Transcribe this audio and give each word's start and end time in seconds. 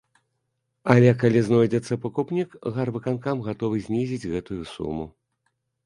Але 0.93 1.11
калі 1.23 1.43
знойдзецца 1.51 1.99
пакупнік, 2.07 2.49
гарвыканкам 2.81 3.47
гатовы 3.49 3.77
знізіць 3.87 4.29
гэтую 4.37 4.63
суму. 4.77 5.05